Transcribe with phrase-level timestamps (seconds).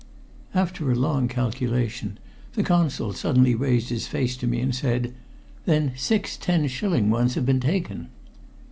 [0.55, 2.17] After a long calculation
[2.53, 5.13] the Consul suddenly raised his face to me and said
[5.65, 8.07] "Then six ten shilling ones have been taken!"